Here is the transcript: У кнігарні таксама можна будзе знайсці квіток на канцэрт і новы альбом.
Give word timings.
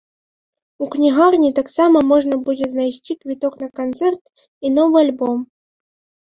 У 0.85 0.85
кнігарні 0.93 1.49
таксама 1.59 2.01
можна 2.11 2.39
будзе 2.47 2.65
знайсці 2.71 3.17
квіток 3.21 3.53
на 3.65 3.69
канцэрт 3.81 4.23
і 4.65 4.73
новы 4.79 4.97
альбом. 5.05 5.39